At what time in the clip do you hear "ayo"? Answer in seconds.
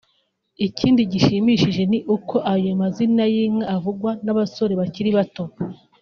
2.53-2.69